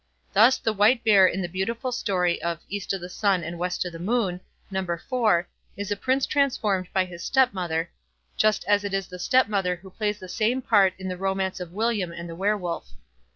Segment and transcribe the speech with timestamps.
[0.33, 3.85] Thus the White Bear in the beautiful story of "East o' the Sun and West
[3.85, 4.79] o' the Moon", No.
[4.79, 5.45] iv,
[5.77, 7.91] is a Prince transformed by his stepmother,
[8.35, 11.73] just as it is the stepmother who plays the same part in the romance of
[11.73, 12.93] William and the Were wolf.